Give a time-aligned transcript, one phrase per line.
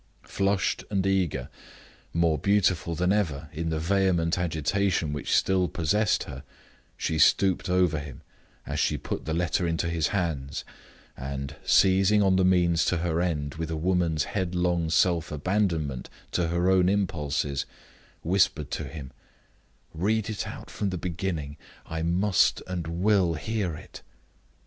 [0.25, 1.47] Flushed and eager,
[2.11, 6.43] more beautiful than ever in the vehement agitation which still possessed her,
[6.97, 8.21] she stooped over him
[8.65, 10.65] as she put the letter into his hands,
[11.15, 16.47] and, seizing on the means to her end with a woman's headlong self abandonment to
[16.47, 17.67] her own impulses,
[18.23, 19.11] whispered to him,
[19.93, 21.57] "Read it out from the beginning.
[21.85, 24.01] I must and will hear it!"